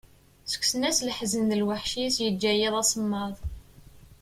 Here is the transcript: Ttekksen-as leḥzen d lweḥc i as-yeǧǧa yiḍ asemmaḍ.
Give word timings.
Ttekksen-as 0.43 0.99
leḥzen 1.07 1.43
d 1.49 1.51
lweḥc 1.59 1.91
i 1.97 2.01
as-yeǧǧa 2.07 2.51
yiḍ 2.59 2.73
asemmaḍ. 2.81 3.35